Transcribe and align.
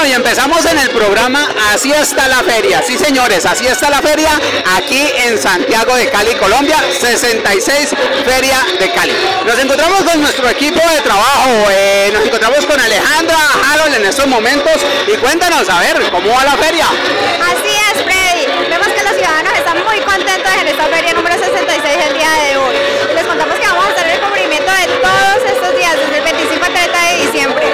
Bueno, 0.00 0.14
y 0.14 0.16
empezamos 0.16 0.64
en 0.64 0.78
el 0.78 0.88
programa 0.92 1.46
Así 1.74 1.92
está 1.92 2.26
la 2.26 2.38
feria. 2.38 2.82
Sí, 2.82 2.96
señores, 2.96 3.44
así 3.44 3.66
está 3.66 3.90
la 3.90 4.00
feria 4.00 4.30
aquí 4.78 5.12
en 5.26 5.36
Santiago 5.36 5.94
de 5.94 6.08
Cali, 6.08 6.34
Colombia, 6.36 6.78
66 6.98 7.90
Feria 8.24 8.58
de 8.78 8.92
Cali. 8.92 9.12
Nos 9.44 9.58
encontramos 9.58 10.02
con 10.04 10.22
nuestro 10.22 10.48
equipo 10.48 10.80
de 10.88 11.02
trabajo, 11.02 11.50
eh, 11.70 12.10
nos 12.14 12.24
encontramos 12.24 12.64
con 12.64 12.80
Alejandra 12.80 13.36
Harold 13.70 13.94
en 13.96 14.06
estos 14.06 14.26
momentos 14.26 14.72
y 15.06 15.18
cuéntanos, 15.18 15.68
a 15.68 15.80
ver, 15.80 16.10
¿cómo 16.10 16.30
va 16.32 16.44
la 16.44 16.56
feria? 16.56 16.86
Así 16.86 17.76
es, 17.92 18.02
Freddy. 18.02 18.46
Vemos 18.70 18.88
que 18.88 19.02
los 19.02 19.12
ciudadanos 19.12 19.52
están 19.52 19.84
muy 19.84 20.00
contentos 20.00 20.52
en 20.62 20.68
esta 20.68 20.86
feria 20.86 21.12
número 21.12 21.36
66 21.38 21.98
el 22.08 22.14
día 22.14 22.30
de 22.44 22.56
hoy. 22.56 22.76
Les 23.14 23.26
contamos 23.26 23.58
que 23.58 23.66
vamos 23.66 23.84
a 23.84 23.88
hacer 23.90 24.06
el 24.08 24.20
cubrimiento 24.20 24.72
de 24.72 24.86
todos 24.96 25.52
estos 25.52 25.76
días, 25.76 25.94
desde 25.98 26.16
el 26.16 26.24
25 26.24 26.64
al 26.64 26.72
30 26.72 27.02
de 27.02 27.16
diciembre. 27.26 27.70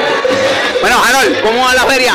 Bueno, 0.80 1.02
Harold, 1.02 1.40
¿cómo 1.42 1.64
va 1.64 1.74
la 1.74 1.84
feria? 1.84 2.05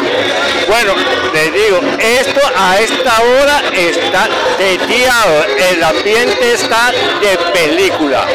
Bueno, 0.72 0.94
les 1.34 1.54
digo, 1.54 1.82
esto 2.00 2.39
a 2.56 2.79
esta 2.79 3.21
hora 3.21 3.62
está 3.74 4.29
teteado, 4.57 5.46
el 5.70 5.84
ambiente 5.84 6.54
está 6.54 6.93
de 7.20 7.38
película. 7.52 8.25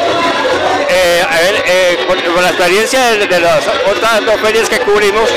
Eh, 0.87 1.25
a 1.27 1.35
ver, 1.41 1.63
eh, 1.65 2.05
con 2.07 2.43
la 2.43 2.49
experiencia 2.49 3.05
de, 3.13 3.25
de 3.25 3.39
las 3.39 3.65
otras 3.65 4.23
dos 4.23 4.39
ferias 4.39 4.69
que 4.69 4.77
cubrimos, 4.81 5.27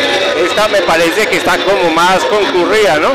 esta 0.45 0.69
me 0.69 0.83
parece 0.83 1.27
que 1.27 1.39
está 1.39 1.57
como 1.65 1.89
más 1.89 2.23
concurrida, 2.27 2.99
¿no? 2.99 3.13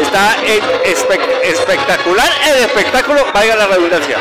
Está 0.00 0.36
espe- 0.44 1.40
espectacular 1.42 2.28
el 2.50 2.64
espectáculo, 2.64 3.24
vaya 3.32 3.56
la 3.56 3.66
redundancia. 3.66 4.16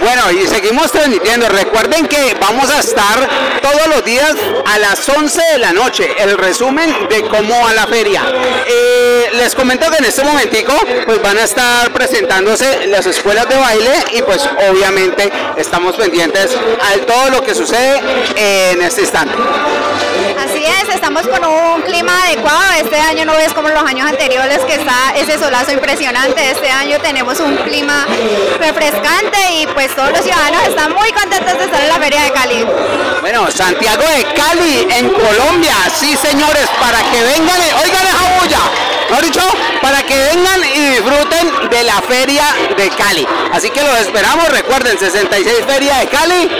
Bueno, 0.00 0.30
y 0.30 0.46
seguimos 0.46 0.90
transmitiendo. 0.92 1.48
Recuerden 1.48 2.06
que 2.06 2.36
vamos 2.40 2.70
a 2.70 2.80
estar 2.80 3.28
todos 3.60 3.86
los 3.88 4.04
días 4.04 4.34
a 4.66 4.78
las 4.78 5.08
11 5.08 5.40
de 5.52 5.58
la 5.58 5.72
noche. 5.72 6.14
El 6.18 6.36
resumen 6.38 7.08
de 7.08 7.22
cómo 7.22 7.54
va 7.64 7.72
la 7.74 7.86
feria. 7.86 8.22
Eh, 8.66 9.30
les 9.34 9.54
comento 9.54 9.90
que 9.90 9.98
en 9.98 10.04
este 10.04 10.22
momentico 10.22 10.72
pues 11.06 11.20
van 11.22 11.38
a 11.38 11.44
estar 11.44 11.92
presentándose 11.92 12.86
las 12.86 13.06
escuelas 13.06 13.48
de 13.48 13.56
baile 13.56 13.92
y 14.12 14.22
pues 14.22 14.48
obviamente 14.70 15.30
estamos 15.56 15.96
pendientes 15.96 16.56
a 16.56 17.06
todo 17.06 17.30
lo 17.30 17.42
que 17.42 17.54
sucede 17.54 18.00
en 18.36 18.80
este 18.82 19.02
instante. 19.02 19.34
Estamos 20.64 21.26
con 21.26 21.42
un 21.44 21.80
clima 21.82 22.12
adecuado. 22.24 22.60
Este 22.78 23.00
año 23.00 23.24
no 23.24 23.32
es 23.34 23.52
como 23.54 23.68
los 23.70 23.82
años 23.82 24.06
anteriores 24.06 24.58
que 24.66 24.74
está 24.74 25.12
ese 25.16 25.38
solazo 25.38 25.72
impresionante. 25.72 26.50
Este 26.50 26.70
año 26.70 26.98
tenemos 27.00 27.40
un 27.40 27.56
clima 27.56 28.06
refrescante 28.58 29.38
y 29.54 29.66
pues 29.68 29.94
todos 29.96 30.10
los 30.10 30.20
ciudadanos 30.20 30.62
están 30.68 30.92
muy 30.92 31.10
contentos 31.12 31.56
de 31.56 31.64
estar 31.64 31.80
en 31.82 31.88
la 31.88 31.94
Feria 31.96 32.22
de 32.24 32.32
Cali. 32.32 32.66
Bueno, 33.22 33.50
Santiago 33.50 34.02
de 34.02 34.24
Cali, 34.34 34.86
en 34.90 35.08
Colombia, 35.10 35.74
sí 35.98 36.14
señores, 36.16 36.68
para 36.78 36.98
que 37.10 37.22
vengan, 37.22 37.56
y- 37.60 37.84
oigan 37.84 38.06
esa 38.06 38.38
bulla, 38.40 38.60
¿no 39.10 39.20
dicho? 39.20 39.40
Para 39.82 40.02
que 40.02 40.14
vengan 40.16 40.60
y 40.74 40.80
disfruten 40.90 41.70
de 41.70 41.84
la 41.84 42.00
Feria 42.02 42.44
de 42.76 42.88
Cali. 42.90 43.26
Así 43.52 43.70
que 43.70 43.82
los 43.82 43.98
esperamos, 44.00 44.48
recuerden, 44.50 44.98
66 44.98 45.64
Feria 45.66 45.98
de 45.98 46.06
Cali, 46.08 46.50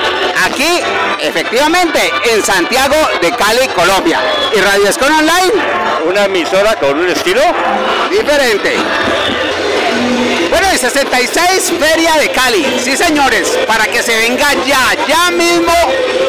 aquí, 0.45 0.81
efectivamente, 1.21 2.13
en 2.31 2.43
Santiago 2.43 2.97
de 3.21 3.31
Cali, 3.33 3.69
Colombia. 3.75 4.21
Y 4.55 4.61
Radio 4.61 4.89
Escon 4.89 5.13
Online, 5.13 5.53
Una 6.07 6.25
emisora 6.25 6.77
con 6.77 6.99
un 6.99 7.09
estilo 7.09 7.43
diferente. 8.11 8.77
Bueno, 10.51 10.67
y 10.75 10.79
66 10.79 11.73
Feria 11.79 12.15
de 12.17 12.31
Cali, 12.31 12.67
sí 12.83 12.97
señores, 12.97 13.59
para 13.67 13.87
que 13.87 14.03
se 14.03 14.17
venga 14.17 14.53
ya, 14.67 14.97
ya 15.07 15.31
mismo 15.31 15.73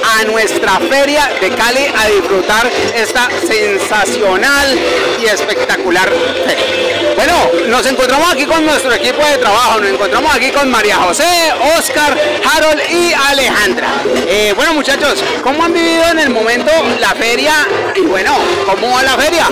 a 0.03 0.23
nuestra 0.25 0.79
Feria 0.79 1.29
de 1.41 1.49
Cali 1.49 1.85
a 1.97 2.07
disfrutar 2.07 2.69
esta 2.95 3.29
sensacional 3.45 4.79
y 5.21 5.25
espectacular 5.25 6.09
feria. 6.09 7.15
Bueno, 7.15 7.33
nos 7.67 7.85
encontramos 7.85 8.31
aquí 8.31 8.45
con 8.45 8.65
nuestro 8.65 8.93
equipo 8.93 9.23
de 9.25 9.37
trabajo, 9.37 9.79
nos 9.79 9.91
encontramos 9.91 10.33
aquí 10.35 10.51
con 10.51 10.69
María 10.69 10.97
José, 10.97 11.53
Oscar, 11.77 12.17
Harold 12.51 12.81
y 12.89 13.13
Alejandra. 13.13 13.89
Eh, 14.27 14.53
bueno 14.55 14.73
muchachos, 14.73 15.23
¿cómo 15.43 15.63
han 15.63 15.73
vivido 15.73 16.03
en 16.11 16.19
el 16.19 16.29
momento 16.29 16.71
la 16.99 17.09
feria? 17.15 17.53
Y 17.95 18.01
bueno, 18.01 18.35
¿cómo 18.65 18.95
va 18.95 19.03
la 19.03 19.17
feria? 19.17 19.47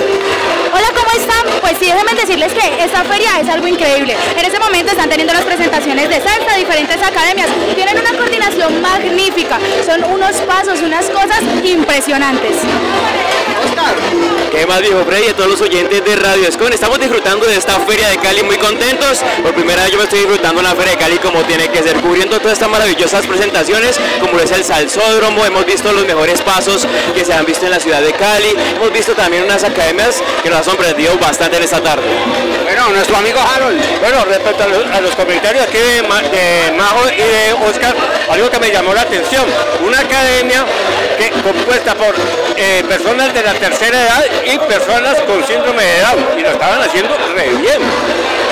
Hola, 0.71 0.87
¿cómo 0.95 1.11
están? 1.11 1.61
Pues 1.61 1.77
sí, 1.79 1.85
déjenme 1.87 2.13
decirles 2.13 2.53
que 2.53 2.83
esta 2.83 3.03
feria 3.03 3.39
es 3.39 3.49
algo 3.49 3.67
increíble. 3.67 4.15
En 4.37 4.45
ese 4.45 4.59
momento 4.59 4.91
están 4.91 5.09
teniendo 5.09 5.33
las 5.33 5.43
presentaciones 5.43 6.09
de 6.09 6.21
salsa, 6.21 6.55
diferentes 6.57 7.01
academias. 7.01 7.49
Tienen 7.75 7.97
una 7.97 8.11
coordinación 8.11 8.81
magnífica. 8.81 9.59
Son 9.85 10.03
unos 10.03 10.35
pasos, 10.41 10.81
unas 10.81 11.09
cosas 11.09 11.41
impresionantes. 11.63 12.57
¿Qué 14.51 14.65
más 14.65 14.81
dijo 14.81 15.03
Freddy 15.05 15.27
y 15.27 15.29
a 15.29 15.35
todos 15.35 15.49
los 15.51 15.61
oyentes 15.61 16.03
de 16.03 16.15
Radio 16.15 16.47
Escon? 16.47 16.73
Estamos 16.73 16.99
disfrutando 16.99 17.45
de 17.45 17.55
esta 17.55 17.79
feria 17.81 18.09
de 18.09 18.17
Cali 18.17 18.43
muy 18.43 18.57
contentos. 18.57 19.19
Por 19.41 19.53
primera 19.53 19.83
vez 19.83 19.91
yo 19.91 19.97
me 19.97 20.03
estoy 20.03 20.19
disfrutando 20.19 20.61
la 20.61 20.71
feria 20.75 20.91
de 20.93 20.97
Cali 20.97 21.17
como 21.19 21.41
tiene 21.43 21.67
que 21.69 21.81
ser, 21.83 21.95
cubriendo 22.01 22.37
todas 22.39 22.53
estas 22.53 22.69
maravillosas 22.69 23.25
presentaciones, 23.25 23.97
como 24.19 24.39
es 24.39 24.51
el 24.51 24.63
salsódromo, 24.63 25.45
hemos 25.45 25.65
visto 25.65 25.91
los 25.93 26.05
mejores 26.05 26.41
pasos 26.41 26.85
que 27.13 27.23
se 27.23 27.33
han 27.33 27.45
visto 27.45 27.65
en 27.65 27.71
la 27.71 27.79
ciudad 27.79 28.01
de 28.01 28.11
Cali, 28.13 28.53
hemos 28.75 28.91
visto 28.91 29.13
también 29.13 29.43
unas 29.43 29.63
academias 29.63 30.21
que 30.43 30.49
nos 30.49 30.59
han 30.59 30.65
sorprendido 30.65 31.17
bastante 31.17 31.57
en 31.57 31.63
esta 31.63 31.81
tarde. 31.81 32.03
Bueno, 32.63 32.89
nuestro 32.89 33.15
amigo 33.17 33.39
Harold. 33.39 33.81
Bueno, 34.01 34.25
respecto 34.25 34.63
a 34.63 34.67
los, 34.67 34.85
a 34.91 35.01
los 35.01 35.15
comentarios 35.15 35.63
aquí 35.65 35.77
de, 35.77 36.03
Ma- 36.03 36.21
de 36.21 36.73
Majo 36.77 37.07
y 37.13 37.17
de 37.17 37.53
Oscar, 37.69 37.95
algo 38.29 38.49
que 38.49 38.59
me 38.59 38.71
llamó 38.71 38.93
la 38.93 39.01
atención, 39.01 39.45
una 39.85 39.99
academia 39.99 40.65
que, 41.19 41.29
compuesta 41.41 41.93
por 41.95 42.15
eh, 42.55 42.83
personas 42.87 43.33
de 43.33 43.43
la 43.43 43.53
tercera 43.53 44.01
edad 44.01 44.25
y 44.45 44.57
personas 44.59 45.19
con 45.27 45.45
síndrome 45.45 45.83
de 45.83 46.01
Down, 46.01 46.39
y 46.39 46.41
lo 46.41 46.49
estaban 46.49 46.81
haciendo 46.81 47.15
re 47.35 47.49
bien. 47.49 47.81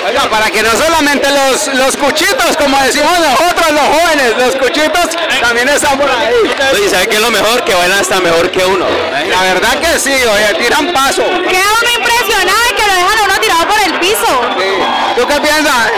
Oiga, 0.07 0.29
para 0.29 0.50
que 0.50 0.63
no 0.63 0.72
solamente 0.72 1.28
los, 1.29 1.73
los 1.75 1.97
cuchitos, 1.97 2.55
como 2.57 2.79
decimos 2.83 3.11
nosotros 3.19 3.72
los 3.72 3.83
jóvenes, 3.83 4.38
los 4.38 4.55
cuchitos 4.55 5.17
también 5.41 5.67
están 5.67 5.97
por 5.97 6.09
ahí. 6.09 6.33
Oye, 6.73 6.89
¿sabe 6.89 7.07
qué 7.07 7.16
es 7.16 7.22
lo 7.22 7.31
mejor? 7.31 7.63
Que 7.66 7.73
bailan 7.73 8.00
hasta 8.00 8.19
mejor 8.22 8.50
que 8.50 8.63
uno. 8.66 8.85
La 9.11 9.41
verdad 9.41 9.79
que 9.79 9.99
sí, 9.99 10.13
oye, 10.13 10.63
tiran 10.63 10.94
paso. 10.94 11.23
Queda 11.23 11.67
uno 11.81 11.89
impresionado 11.97 12.59
y 12.72 12.75
que 12.75 12.76
lo 12.76 12.76
dejan 12.97 13.18
a 13.19 13.24
uno 13.24 13.40
tirado 13.40 13.68
por 13.68 13.80
el 13.80 14.00
piso. 14.00 14.41
¿Tú 15.16 15.28
qué 15.28 15.40
piensas? 15.40 15.91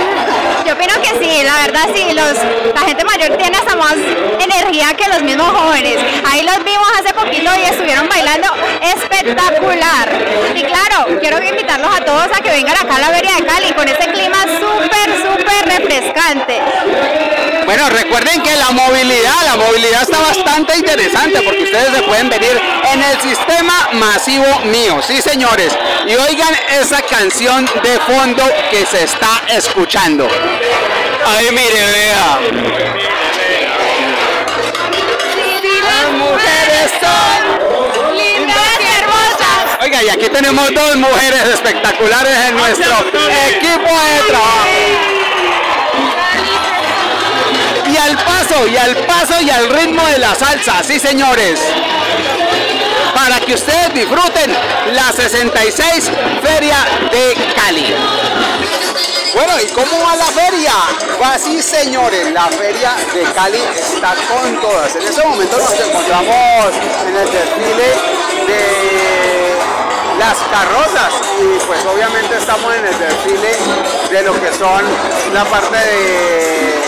Yo 0.66 0.74
opino 0.74 0.94
que 1.02 1.10
sí, 1.20 1.44
la 1.44 1.56
verdad 1.66 1.90
sí, 1.96 2.14
los, 2.14 2.74
la 2.76 2.82
gente 2.82 3.04
mayor 3.04 3.38
tiene 3.38 3.58
hasta 3.58 3.76
más 3.76 3.96
energía 4.40 4.94
que 4.94 5.08
los 5.08 5.24
mismos 5.24 5.48
jóvenes. 5.50 5.98
Ahí 6.30 6.44
los 6.44 6.64
vimos 6.64 6.88
hace 7.00 7.14
poquito 7.14 7.50
y 7.58 7.64
estuvieron 7.64 8.08
bailando 8.08 8.48
espectacular. 8.82 10.10
Y 10.56 10.64
claro, 10.64 11.20
quiero 11.20 11.44
invitarlos 11.44 11.96
a 11.96 12.06
todos 12.06 12.26
a 12.26 12.42
que 12.42 12.52
vengan 12.52 12.78
acá 12.78 12.96
a 12.98 13.00
la 13.00 13.08
Feria 13.08 13.36
de 13.36 13.46
Cali 13.46 13.74
con 13.74 13.88
este 13.88 14.12
clima 14.12 14.38
súper, 14.60 15.10
súper 15.22 15.80
refrescante. 15.80 16.62
Bueno, 17.66 17.90
recuerden 17.90 18.42
que 18.42 18.56
la 18.56 18.72
movilidad, 18.72 19.46
la 19.46 19.56
movilidad 19.56 20.02
está 20.02 20.20
bastante 20.20 20.76
interesante 20.76 21.42
porque 21.42 21.64
ustedes 21.64 21.94
se 21.96 22.02
pueden 22.04 22.30
venir 22.30 22.60
en 22.94 23.04
el 23.04 23.22
sistema 23.22 23.90
masivo 23.94 24.46
mío, 24.66 25.00
sí 25.06 25.22
señores. 25.22 25.78
Y 26.08 26.16
oigan 26.16 26.54
esa 26.91 27.01
canción 27.03 27.66
de 27.83 28.00
fondo 28.00 28.44
que 28.72 28.83
se 28.83 29.03
está 29.03 29.44
escuchando. 29.47 30.27
Ay, 31.23 31.51
mire, 31.51 31.85
vea. 31.85 32.39
Las 35.83 36.11
mujeres 36.13 36.91
son 37.00 38.16
Lindas 38.17 38.79
y 38.79 39.01
hermosas. 39.01 39.77
Oiga, 39.83 40.03
y 40.03 40.09
aquí 40.09 40.29
tenemos 40.29 40.73
dos 40.73 40.95
mujeres 40.95 41.44
espectaculares 41.53 42.35
en 42.47 42.57
nuestro 42.57 42.91
equipo 43.50 43.91
de 43.91 44.21
trabajo. 44.27 44.67
Y 47.85 47.97
al 47.97 48.17
paso, 48.17 48.67
y 48.67 48.77
al 48.77 48.95
paso 49.06 49.41
y 49.41 49.50
al 49.51 49.69
ritmo 49.69 50.03
de 50.07 50.17
la 50.17 50.33
salsa, 50.33 50.81
sí 50.83 51.00
señores. 51.00 51.59
Para 53.19 53.38
que 53.41 53.53
ustedes 53.53 53.94
disfruten 53.94 54.50
la 54.94 55.12
66 55.12 56.10
Feria 56.42 56.77
de 57.12 57.36
Cali. 57.54 57.94
Bueno, 59.33 59.60
¿y 59.60 59.68
cómo 59.74 60.06
va 60.06 60.16
la 60.16 60.25
feria? 60.27 60.71
Va 61.21 61.33
así, 61.33 61.62
señores, 61.62 62.31
la 62.31 62.48
feria 62.48 62.95
de 63.13 63.24
Cali 63.33 63.60
está 63.75 64.16
con 64.30 64.62
todas. 64.62 64.95
En 64.95 65.01
ese 65.01 65.21
momento 65.25 65.57
nos 65.57 65.74
encontramos 65.74 66.74
en 67.07 67.16
el 67.18 67.30
desfile 67.30 67.89
de 68.48 69.57
las 70.18 70.38
carrozas 70.50 71.13
y 71.42 71.66
pues 71.66 71.86
obviamente 71.94 72.38
estamos 72.38 72.74
en 72.74 72.86
el 72.86 73.00
desfile 73.00 73.51
de 74.12 74.24
lo 74.24 74.42
que 74.42 74.54
son 74.54 74.86
la 75.33 75.44
parte 75.44 75.75
de 75.75 76.79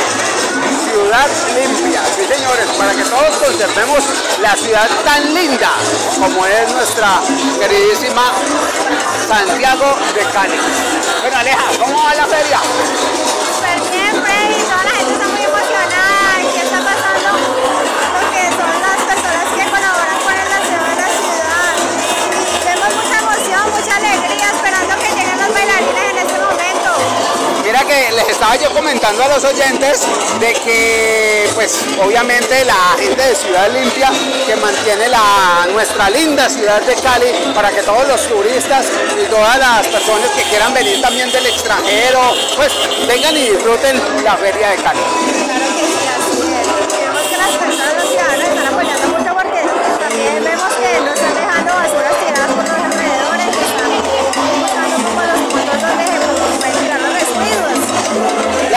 ciudad 0.92 1.28
limpia, 1.56 2.02
sí 2.16 2.26
señores, 2.26 2.68
para 2.78 2.94
que 2.94 3.04
todos 3.04 3.38
conservemos 3.38 4.04
la 4.42 4.56
ciudad 4.56 4.90
tan 5.06 5.34
linda 5.34 5.70
como 6.20 6.46
es 6.46 6.74
nuestra 6.74 7.22
queridísima 7.60 8.34
Santiago 9.26 9.98
de 10.14 10.22
Cali. 10.34 10.60
Bueno 11.22 11.38
Aleja, 11.38 11.66
¿cómo 11.80 12.04
va 12.04 12.14
la 12.14 12.28
feria? 12.28 12.60
Estaba 28.42 28.56
yo 28.56 28.74
comentando 28.74 29.24
a 29.24 29.28
los 29.28 29.44
oyentes 29.44 30.02
de 30.40 30.54
que, 30.54 31.48
pues, 31.54 31.86
obviamente 32.04 32.66
la 32.66 32.96
gente 32.98 33.22
de 33.22 33.36
Ciudad 33.36 33.70
Limpia 33.72 34.10
que 34.48 34.56
mantiene 34.56 35.10
la, 35.10 35.68
nuestra 35.72 36.10
linda 36.10 36.50
ciudad 36.50 36.82
de 36.82 36.96
Cali 36.96 37.28
para 37.54 37.70
que 37.70 37.84
todos 37.84 38.08
los 38.08 38.28
turistas 38.28 38.88
y 39.16 39.30
todas 39.30 39.60
las 39.60 39.88
personas 39.90 40.32
que 40.32 40.42
quieran 40.42 40.74
venir 40.74 41.00
también 41.02 41.32
del 41.32 41.46
extranjero, 41.46 42.34
pues 42.56 42.74
vengan 43.08 43.38
y 43.38 43.50
disfruten 43.50 44.02
la 44.24 44.36
feria 44.38 44.70
de 44.70 44.78
Cali. 44.78 45.50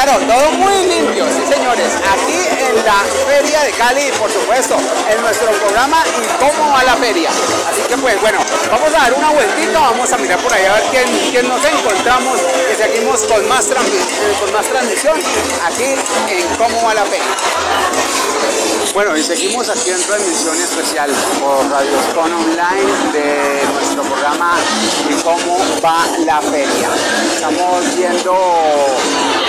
Claro, 0.05 0.21
todo 0.27 0.51
muy 0.59 0.85
limpio, 0.85 1.25
sí 1.33 1.51
señores. 1.51 1.95
Aquí 2.12 2.37
en 2.61 2.85
la 2.85 3.01
Feria 3.27 3.62
de 3.62 3.71
Cali, 3.71 4.12
por 4.19 4.31
supuesto, 4.31 4.77
en 5.09 5.23
nuestro 5.23 5.51
programa 5.53 6.05
y 6.05 6.27
cómo 6.39 6.73
va 6.73 6.85
la 6.85 6.95
feria. 6.97 7.31
Así 7.31 7.81
que 7.89 7.97
pues 7.97 8.21
bueno, 8.21 8.39
vamos 8.71 8.89
a 8.89 8.99
dar 8.99 9.15
una 9.15 9.31
vueltita, 9.31 9.81
vamos 9.81 10.12
a 10.12 10.19
mirar 10.19 10.39
por 10.41 10.53
ahí 10.53 10.67
a 10.67 10.75
ver 10.75 10.83
quién, 10.91 11.31
quién 11.31 11.49
nos 11.49 11.65
encontramos, 11.65 12.39
que 12.69 12.75
seguimos 12.77 13.23
con 13.23 13.49
más, 13.49 13.67
eh, 13.71 14.37
con 14.41 14.53
más 14.53 14.67
transmisión 14.67 15.19
aquí 15.65 15.85
en 16.29 16.56
cómo 16.59 16.85
va 16.85 16.93
la 16.93 17.05
feria. 17.05 17.25
Bueno, 18.93 19.17
y 19.17 19.23
seguimos 19.23 19.71
aquí 19.71 19.91
en 19.91 20.03
transmisión 20.03 20.61
especial 20.61 21.11
por 21.41 21.67
Radio 21.71 21.99
Spon 22.11 22.31
Online 22.31 22.93
de 23.11 23.62
nuestro 23.73 24.03
programa 24.03 24.56
y 25.09 25.15
cómo 25.23 25.59
va 25.83 26.06
la 26.27 26.43
feria. 26.43 26.91
Estamos 27.35 27.97
viendo 27.97 28.35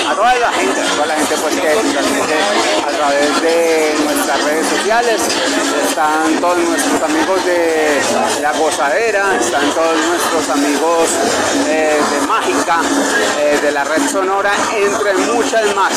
a 0.08 0.16
toda 0.16 0.36
la 0.36 0.52
gente, 0.52 0.82
a 0.82 0.86
toda 0.94 1.06
la 1.08 1.16
gente 1.16 1.36
pues 1.42 1.56
que 1.56 1.70
a 1.70 2.92
través 2.92 3.42
de 3.42 3.96
nuestras 4.04 4.44
redes 4.44 4.68
sociales. 4.68 5.22
Están 5.88 6.40
todos 6.42 6.58
nuestros 6.58 7.02
amigos 7.02 7.46
de 7.46 8.02
La 8.42 8.52
Gozadera, 8.54 9.38
están 9.40 9.70
todos 9.72 9.98
nuestros 10.08 10.50
amigos 10.50 11.10
eh, 11.68 12.00
de 12.12 12.28
Mágica, 12.28 12.82
eh, 13.40 13.60
de 13.62 13.72
la 13.72 13.84
Red 13.84 14.08
Sonora, 14.10 14.52
entre 14.76 15.14
muchas 15.34 15.74
más. 15.76 15.94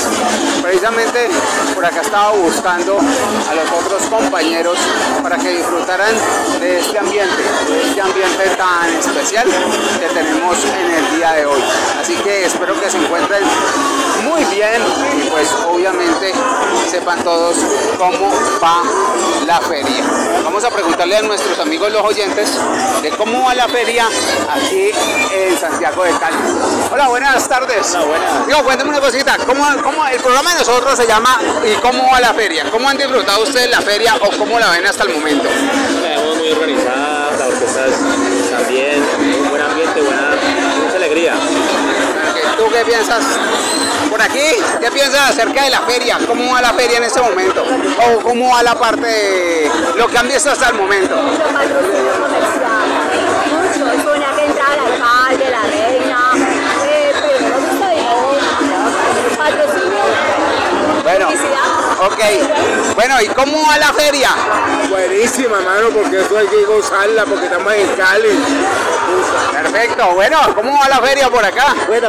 Precisamente 0.63 1.29
por 1.75 1.85
acá 1.85 2.01
estaba 2.01 2.33
buscando 2.33 2.99
a 2.99 3.55
los 3.55 3.85
otros 3.85 4.03
compañeros 4.05 4.79
para 5.23 5.37
que 5.37 5.51
disfrutaran 5.51 6.15
de 6.61 6.79
este 6.79 6.99
ambiente, 6.99 7.43
de 7.69 7.89
este 7.89 8.01
ambiente 8.01 8.45
tan 8.57 8.95
especial 8.95 9.47
que 9.99 10.07
tenemos 10.15 10.57
en 10.65 10.91
el 10.93 11.17
día 11.17 11.33
de 11.33 11.47
hoy. 11.47 11.63
Así 12.01 12.15
que 12.17 12.45
espero 12.45 12.79
que 12.81 12.91
se 12.91 12.99
encuentren 12.99 13.43
muy 14.23 14.45
bien 14.47 14.83
y 15.17 15.29
pues 15.31 15.53
obviamente 15.67 16.33
sepan 16.91 17.23
todos 17.23 17.57
cómo 17.97 18.31
va 18.63 18.83
la 19.47 19.61
feria. 19.61 20.05
Vamos 20.45 20.65
a 20.65 20.71
preguntarle 20.71 21.17
a 21.17 21.23
nuestros 21.23 21.59
amigos 21.59 21.93
los 21.93 22.03
oyentes 22.03 22.59
de 23.03 23.11
cómo 23.11 23.45
va 23.45 23.55
la 23.55 23.69
feria 23.69 24.07
aquí 24.51 24.91
en 25.33 25.59
Santiago 25.59 26.05
de 26.05 26.11
Cali. 26.19 26.37
Hola, 26.91 27.09
buenas 27.09 27.49
tardes. 27.49 27.95
Hola, 27.95 28.05
buenas. 28.07 28.47
Digo, 28.47 28.63
cuéntame 28.65 28.91
una 28.91 29.01
cosita, 29.01 29.37
¿cómo, 29.47 29.65
cómo 29.83 30.07
el 30.07 30.21
programa 30.21 30.53
de 30.53 30.59
nosotros 30.61 30.97
se 30.97 31.07
llama 31.07 31.39
¿Y 31.65 31.75
cómo 31.81 32.11
va 32.11 32.21
la 32.21 32.35
feria? 32.35 32.71
¿Cómo 32.71 32.89
han 32.89 32.97
disfrutado 32.97 33.43
ustedes 33.43 33.71
la 33.71 33.81
feria 33.81 34.17
o 34.17 34.31
cómo 34.39 34.59
la 34.59 34.71
ven 34.71 34.87
hasta 34.87 35.05
el 35.05 35.15
momento? 35.15 35.49
La 36.03 36.09
vemos 36.09 36.37
muy 36.37 36.51
organizada, 36.51 37.37
la 37.39 37.47
orquesta 37.47 37.87
también, 38.51 39.03
un 39.43 39.51
buen 39.51 39.63
ambiente, 39.63 40.01
buena, 40.01 40.31
mucha 40.83 40.97
alegría. 40.97 41.35
¿Tú 42.57 42.65
qué 42.73 42.85
piensas? 42.85 43.25
Aquí, 44.21 44.41
¿qué 44.81 44.91
piensas 44.91 45.31
acerca 45.31 45.65
de 45.65 45.71
la 45.71 45.81
feria? 45.83 46.19
¿Cómo 46.27 46.53
va 46.53 46.61
la 46.61 46.73
feria 46.73 46.99
en 46.99 47.05
este 47.05 47.21
momento? 47.21 47.65
¿O 48.07 48.21
cómo 48.21 48.53
va 48.53 48.63
la 48.63 48.75
parte 48.75 49.07
de 49.07 49.71
lo 49.97 50.09
que 50.09 50.19
han 50.19 50.29
visto 50.29 50.51
hasta 50.51 50.69
el 50.69 50.75
momento? 50.75 51.15
Bueno, 61.03 61.29
ok. 62.01 62.95
Bueno, 62.97 63.23
¿y 63.23 63.29
cómo 63.29 63.67
va 63.67 63.79
la 63.79 63.93
feria? 63.93 64.31
Buenísima, 64.91 65.61
mano, 65.61 65.89
porque 65.91 66.21
eso 66.21 66.37
hay 66.37 66.47
que 66.49 66.65
gozarla, 66.65 67.25
porque 67.25 67.45
estamos 67.47 67.73
en 67.73 67.89
Cali. 67.97 68.45
Perfecto, 69.53 70.15
bueno, 70.15 70.55
¿cómo 70.55 70.79
va 70.79 70.89
la 70.89 70.99
feria 71.01 71.29
por 71.29 71.45
acá? 71.45 71.75
Bueno, 71.87 72.09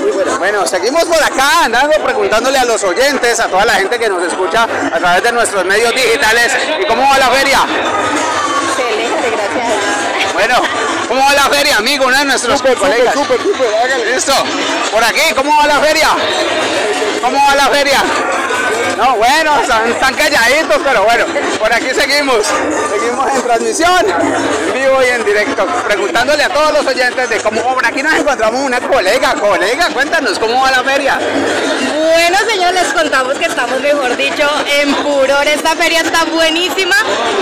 muy 0.00 0.10
buena. 0.10 0.36
Bueno, 0.38 0.66
seguimos 0.66 1.04
por 1.04 1.22
acá 1.22 1.64
andando 1.64 1.96
preguntándole 2.02 2.58
a 2.58 2.64
los 2.64 2.82
oyentes, 2.82 3.38
a 3.40 3.48
toda 3.48 3.64
la 3.64 3.74
gente 3.74 3.98
que 3.98 4.08
nos 4.08 4.22
escucha 4.22 4.64
a 4.64 4.98
través 4.98 5.22
de 5.22 5.32
nuestros 5.32 5.64
medios 5.64 5.94
digitales, 5.94 6.52
¿y 6.80 6.86
cómo 6.86 7.02
va 7.02 7.18
la 7.18 7.28
feria? 7.28 7.58
Excelente, 8.70 9.30
gracias. 9.30 10.00
Bueno, 10.32 10.54
¿cómo 11.08 11.20
va 11.20 11.34
la 11.34 11.48
feria, 11.50 11.76
amigo? 11.76 12.06
Uno 12.06 12.18
de 12.18 12.24
nuestros 12.24 12.62
colegas. 12.62 13.14
Súper, 13.14 13.42
súper, 13.42 13.74
hágale. 13.74 14.14
Listo. 14.14 14.32
Por 14.90 15.04
aquí, 15.04 15.34
¿cómo 15.34 15.56
va 15.58 15.66
la 15.66 15.80
feria? 15.80 16.08
¿Cómo 17.20 17.38
va 17.46 17.54
la 17.54 17.66
feria? 17.68 18.02
No, 18.96 19.16
bueno, 19.16 19.60
están, 19.60 19.90
están 19.90 20.14
calladitos, 20.14 20.78
pero 20.84 21.04
bueno, 21.04 21.24
por 21.58 21.72
aquí 21.72 21.88
seguimos. 21.94 22.46
Seguimos 22.90 23.34
en 23.34 23.42
transmisión, 23.42 24.06
en 24.74 24.79
vivo 24.90 25.02
y 25.02 25.06
en 25.06 25.24
directo, 25.24 25.66
preguntándole 25.86 26.42
a 26.42 26.48
todos 26.48 26.72
los 26.72 26.86
oyentes 26.86 27.28
de 27.28 27.40
cómo, 27.40 27.62
por 27.74 27.86
aquí 27.86 28.02
nos 28.02 28.14
encontramos 28.14 28.60
una 28.60 28.80
colega, 28.80 29.34
colega, 29.34 29.88
cuéntanos, 29.92 30.38
¿cómo 30.38 30.60
va 30.62 30.70
la 30.70 30.82
feria? 30.82 31.18
Bueno, 31.94 32.38
señor, 32.48 32.74
les 32.74 32.92
contamos 32.92 33.38
que 33.38 33.46
estamos, 33.46 33.80
mejor 33.80 34.16
dicho, 34.16 34.48
en 34.80 34.94
furor. 34.96 35.46
Esta 35.46 35.76
feria 35.76 36.00
está 36.00 36.24
buenísima. 36.24 36.96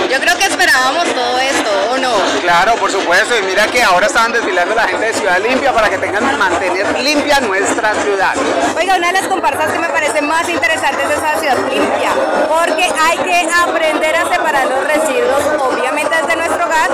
Yo 0.09 0.19
creo 0.19 0.37
que 0.37 0.45
esperábamos 0.45 1.05
todo 1.13 1.39
esto, 1.39 1.69
¿o 1.91 1.97
no? 1.97 2.13
Claro, 2.41 2.75
por 2.75 2.91
supuesto, 2.91 3.37
y 3.37 3.41
mira 3.43 3.67
que 3.67 3.81
ahora 3.81 4.07
estaban 4.07 4.31
desfilando 4.31 4.75
la 4.75 4.87
gente 4.87 5.07
de 5.07 5.13
Ciudad 5.13 5.39
Limpia 5.41 5.73
para 5.73 5.89
que 5.89 5.97
tengan 5.97 6.29
que 6.29 6.35
mantener 6.35 6.99
limpia 6.99 7.39
nuestra 7.39 7.93
ciudad. 7.95 8.33
Oiga, 8.77 8.95
una 8.95 9.07
de 9.07 9.13
las 9.13 9.27
comparsas 9.27 9.71
que 9.71 9.79
me 9.79 9.89
parece 9.89 10.21
más 10.21 10.47
interesantes 10.49 11.05
es 11.09 11.17
esa 11.17 11.39
ciudad 11.39 11.57
limpia, 11.69 12.11
porque 12.47 12.83
hay 12.83 13.17
que 13.17 13.49
aprender 13.51 14.15
a 14.15 14.29
separar 14.29 14.67
los 14.67 14.83
residuos, 14.83 15.43
obviamente 15.59 16.15
desde 16.15 16.35
nuestro 16.35 16.65
hogar, 16.65 16.89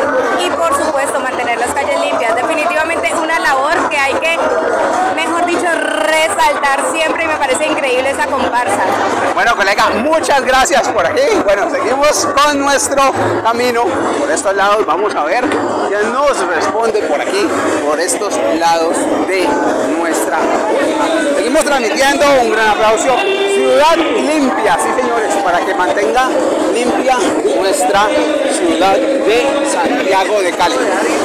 hay 3.97 4.14
que, 4.14 4.37
mejor 5.16 5.45
dicho, 5.45 5.66
resaltar 5.66 6.92
siempre 6.92 7.23
y 7.23 7.28
me 7.28 7.35
parece 7.35 7.66
increíble 7.68 8.09
esa 8.09 8.28
comparsa. 8.28 8.83
Bueno, 9.33 9.56
colega, 9.56 9.90
muchas 9.90 10.44
gracias 10.44 10.87
por 10.90 11.06
aquí. 11.06 11.21
Bueno, 11.44 11.69
seguimos 11.69 12.25
con 12.25 12.59
nuestro 12.59 13.02
camino 13.44 13.83
por 14.19 14.31
estos 14.31 14.56
lados. 14.56 14.85
Vamos 14.85 15.14
a 15.16 15.23
ver 15.23 15.45
quién 15.87 16.14
nos 16.14 16.37
responde 16.47 17.02
por 17.04 17.21
aquí, 17.21 17.47
por 17.87 17.99
estos 17.99 18.37
lados 18.59 18.97
de 19.28 19.47
nuestra. 19.97 20.37
Seguimos 21.35 21.64
transmitiendo 21.64 22.25
un 22.42 22.52
gran 22.52 22.69
aplauso. 22.69 23.16
Ciudad 23.19 23.97
limpia, 23.97 24.78
sí 24.80 24.90
señores, 24.99 25.33
para 25.44 25.59
que 25.59 25.73
mantenga 25.73 26.30
limpia 26.73 27.18
nuestra 27.66 28.07
ciudad 28.54 28.95
de 28.95 29.68
Santiago 29.72 30.40
de 30.40 30.52
Cali. 30.52 30.76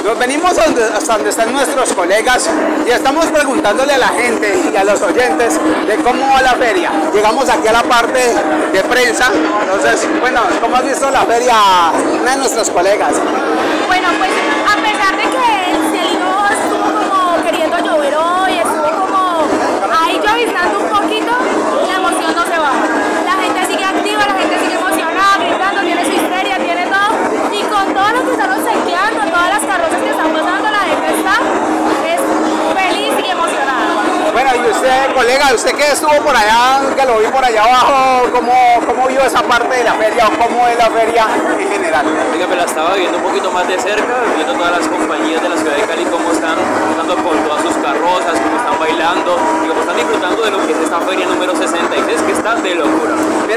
Nos 0.03 0.19
venimos 0.19 0.57
donde- 0.57 0.85
hasta 0.85 1.15
donde 1.15 1.29
están 1.29 1.53
nuestros 1.53 1.93
colegas 1.93 2.49
y 2.87 2.91
estamos 2.91 3.27
preguntándole 3.27 3.93
a 3.93 3.99
la 3.99 4.09
gente 4.09 4.59
y 4.73 4.75
a 4.75 4.85
los 4.85 5.03
oyentes 5.03 5.61
de 5.87 5.97
cómo 5.97 6.33
va 6.33 6.41
la 6.41 6.55
feria. 6.55 6.91
Llegamos 7.13 7.47
aquí 7.51 7.69
a 7.69 7.73
la 7.73 7.83
parte 7.83 8.21
de 8.73 8.81
prensa, 8.85 9.27
entonces, 9.63 10.09
bueno, 10.21 10.41
¿cómo 10.63 10.77
has 10.77 10.85
visto 10.87 11.11
la 11.11 11.25
feria? 11.27 11.57
Una 12.23 12.31
de 12.31 12.37
nuestros 12.39 12.71
colegas. 12.71 13.13
Bueno, 13.87 14.09
pues 14.19 14.31
a 14.73 14.77
pesar 14.81 15.17
de 15.21 15.27
que 15.35 15.47
el 15.73 15.79
cielo 15.93 16.29
estuvo 16.57 16.87
como 17.01 17.45
queriendo 17.45 17.77
llover 17.81 18.17
hoy, 18.17 18.53
estuvo 18.55 18.91
como 19.03 19.45
ahí 20.03 20.19
lloviznando 20.25 20.79
un 20.81 20.89
poquito, 20.89 21.33
la 21.87 21.97
emoción 21.97 22.35
no 22.35 22.45
se 22.45 22.59
baja. 22.59 22.87
La 23.27 23.33
gente 23.43 23.67
sigue 23.67 23.85
activa, 23.85 24.25
la 24.27 24.35
gente 24.41 24.59
sigue 24.59 24.75
emocionada, 24.75 25.37
gritando, 25.39 25.81
tiene 25.83 26.05
su 26.05 26.13
histeria, 26.13 26.57
tiene 26.59 26.87
todo. 26.87 27.11
Y 27.53 27.63
con 27.65 27.95
todo 27.95 28.09
lo 28.17 28.25
que 28.27 28.33
están 28.33 28.51
obsequiando, 28.53 29.21
todas 29.31 29.51
las 29.51 29.65
carrozas 29.71 30.01
que 30.03 30.11
están 30.11 30.33
pasando, 30.33 30.71
la 30.71 30.83
gente 30.91 31.07
está 31.19 31.35
es 32.13 32.21
feliz 32.79 33.13
y 33.27 33.31
emocionada. 33.31 33.87
Bueno, 34.33 34.51
y 34.57 34.61
usted, 35.55 35.73
que 35.73 35.93
estuvo 35.93 36.15
por 36.23 36.37
allá, 36.37 36.81
que 36.95 37.05
lo 37.05 37.19
vi 37.19 37.27
por 37.27 37.45
allá 37.45 37.65
abajo, 37.65 38.31
¿cómo, 38.33 38.53
cómo 38.87 39.09
vio 39.09 39.21
esa 39.23 39.43
parte 39.43 39.77
de 39.77 39.85
la 39.85 39.95
feria 39.95 40.29
o 40.29 40.31
cómo 40.39 40.67
es 40.69 40.79
la 40.79 40.91
feria 40.91 41.27
en 41.59 41.71
general? 41.71 42.07
Oiga, 42.33 42.47
me 42.47 42.57
la 42.57 42.65
estaba 42.65 42.95
viendo 42.95 43.19
un 43.19 43.25
poquito 43.25 43.51
más 43.51 43.67
de 43.67 43.79
cerca, 43.79 44.15
viendo 44.35 44.55
todas 44.55 44.79
las 44.79 44.89
compañías 44.89 45.43
de 45.43 45.49
la 45.49 45.57
ciudad 45.57 45.77
de 45.77 45.83
Cali 45.83 46.05
cómo 46.05 46.33
están 46.33 46.57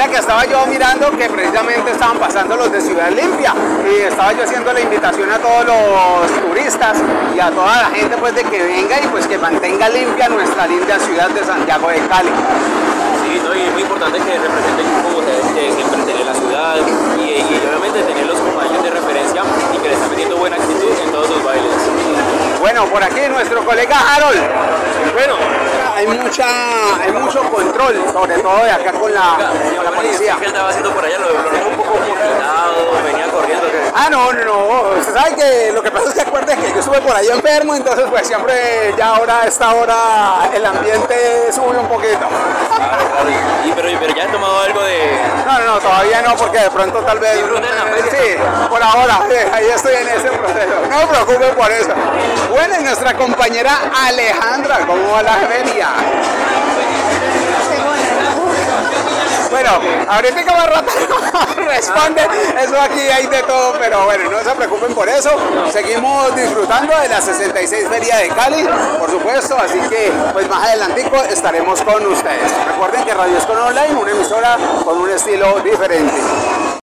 Mira 0.03 0.15
que 0.15 0.19
estaba 0.19 0.43
yo 0.43 0.65
mirando 0.65 1.11
que 1.11 1.29
precisamente 1.29 1.91
estaban 1.91 2.17
pasando 2.17 2.57
los 2.57 2.69
de 2.69 2.81
Ciudad 2.81 3.09
Limpia 3.09 3.53
y 3.89 4.01
estaba 4.01 4.33
yo 4.33 4.43
haciendo 4.43 4.73
la 4.73 4.81
invitación 4.81 5.31
a 5.31 5.37
todos 5.37 5.65
los 5.65 6.41
turistas 6.41 6.97
y 7.33 7.39
a 7.39 7.49
toda 7.49 7.83
la 7.83 7.85
gente 7.85 8.17
pues 8.17 8.35
de 8.35 8.43
que 8.43 8.63
venga 8.63 8.99
y 8.99 9.07
pues 9.07 9.25
que 9.27 9.37
mantenga 9.37 9.87
limpia 9.87 10.27
nuestra 10.27 10.67
linda 10.67 10.99
ciudad 10.99 11.29
de 11.29 11.45
Santiago 11.45 11.87
de 11.87 12.05
Cali. 12.07 12.31
Sí, 13.23 13.41
¿no? 13.45 13.55
y 13.55 13.61
es 13.61 13.71
muy 13.71 13.83
importante 13.83 14.19
que 14.19 14.39
representen 14.39 14.85
como 15.03 15.19
ustedes, 15.19 15.45
que 15.55 15.71
siempre 15.71 16.01
tener 16.03 16.25
la 16.25 16.33
ciudad 16.33 16.75
y, 17.15 17.21
y 17.21 17.63
obviamente 17.65 18.03
tenerlos 18.03 18.39
como 18.41 18.59
años 18.59 18.83
de 18.83 18.89
referencia 18.89 19.41
y 19.73 19.77
que 19.77 19.87
les 19.87 19.95
están 19.95 20.09
metiendo 20.09 20.35
buena 20.35 20.57
actitud 20.57 20.91
en 21.01 21.11
todos 21.13 21.27
sus 21.27 21.41
bailes. 21.45 21.71
Bueno, 22.59 22.87
por 22.87 23.01
aquí 23.01 23.21
nuestro 23.29 23.63
colega 23.63 23.95
Harold. 24.15 24.41
Bueno, 25.13 25.35
hay 26.09 26.19
mucha, 26.19 27.01
hay 27.01 27.11
mucho 27.11 27.41
control, 27.49 27.95
sobre 28.11 28.39
todo 28.39 28.63
de 28.63 28.71
acá 28.71 28.91
con 28.91 29.13
la, 29.13 29.37
con 29.75 29.85
la 29.85 29.91
policía. 29.91 30.35
¿Qué 30.39 30.47
estaba 30.47 30.69
haciendo 30.69 30.91
por 30.91 31.05
allá? 31.05 31.17
Lo, 31.19 31.27
un 31.69 31.77
poco 31.77 31.97
agitado, 31.99 33.03
venía 33.05 33.27
corriendo. 33.27 33.67
Ah, 33.95 34.09
no, 34.09 34.33
no, 34.33 34.43
no. 34.43 34.99
Usted 34.99 35.13
sabe 35.13 35.35
que 35.35 35.71
lo 35.71 35.81
que 35.81 35.91
pasa 35.91 36.09
es 36.09 36.15
que 36.15 36.21
acuerde 36.21 36.55
que 36.57 36.72
estuve 36.83 36.99
por 36.99 37.15
ahí 37.15 37.29
enfermo, 37.29 37.75
entonces 37.75 38.05
pues 38.09 38.27
siempre 38.27 38.93
ya 38.97 39.15
ahora 39.15 39.43
a 39.43 39.47
esta 39.47 39.73
hora 39.73 40.49
el 40.53 40.65
ambiente 40.65 41.49
sube 41.53 41.77
un 41.77 41.87
poquito. 41.87 42.27
Claro, 42.75 42.97
claro. 43.09 43.29
Y, 43.63 43.71
pero, 43.71 43.87
pero 43.99 44.13
ya 44.13 44.25
has 44.25 44.31
tomado 44.33 44.59
algo 44.59 44.83
de... 44.83 45.17
No, 45.45 45.59
no, 45.59 45.65
no, 45.65 45.79
todavía 45.79 46.21
no, 46.23 46.35
porque 46.35 46.59
de 46.59 46.69
pronto 46.69 46.99
tal 46.99 47.19
vez. 47.19 47.39
Sí, 48.11 48.35
por 48.69 48.83
ahora, 48.83 49.21
eh, 49.31 49.49
ahí 49.53 49.67
estoy 49.73 49.95
en 49.95 50.09
ese 50.09 50.29
proceso. 50.29 50.73
No 50.89 50.97
me 50.97 51.07
preocupe 51.07 51.45
por 51.53 51.71
eso. 51.71 51.93
Bueno, 52.49 52.75
y 52.81 52.83
nuestra 52.83 53.13
compañera 53.13 53.79
Alejandra, 54.05 54.79
¿cómo 54.85 55.13
va 55.13 55.23
la 55.23 55.35
feria? 55.35 55.87
Bueno, 59.53 59.69
ahorita 60.09 60.43
más 60.51 60.67
rato 60.67 60.91
responde, 61.67 62.27
eso 62.59 62.81
aquí 62.81 63.01
hay 63.01 63.27
de 63.27 63.43
todo, 63.43 63.75
pero 63.79 64.03
bueno, 64.05 64.31
no 64.31 64.43
se 64.43 64.49
preocupen 64.49 64.95
por 64.95 65.07
eso. 65.07 65.29
Seguimos 65.71 66.35
disfrutando 66.35 66.97
de 66.99 67.07
la 67.07 67.21
66 67.21 67.87
Feria 67.87 68.17
de 68.17 68.29
Cali, 68.29 68.67
por 68.97 69.11
supuesto, 69.11 69.55
así 69.55 69.79
que 69.91 70.11
pues 70.33 70.49
más 70.49 70.69
adelantico 70.69 71.17
estaremos 71.29 71.79
con 71.83 72.03
ustedes. 72.03 72.51
Recuerden 72.65 73.05
que 73.05 73.13
Radio 73.13 73.37
Escon 73.37 73.59
Online, 73.59 73.93
una 73.93 74.11
emisora 74.11 74.57
con 74.83 74.97
un 74.97 75.11
estilo 75.11 75.59
diferente. 75.59 76.13